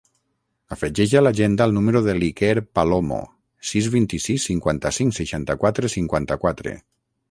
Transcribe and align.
Afegeix 0.75 1.11
a 1.19 1.21
l'agenda 1.21 1.67
el 1.69 1.75
número 1.75 2.01
de 2.07 2.15
l'Iker 2.21 2.51
Palomo: 2.79 3.21
sis, 3.73 3.93
vint-i-sis, 3.99 4.49
cinquanta-cinc, 4.53 5.19
seixanta-quatre, 5.23 5.97
cinquanta-quatre. 6.01 6.79